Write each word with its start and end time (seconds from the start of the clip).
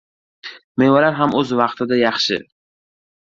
•Mevalar 0.83 1.17
ham 1.19 1.35
o‘z 1.41 1.53
vaqtida 1.61 1.99
yaxshi. 2.01 2.39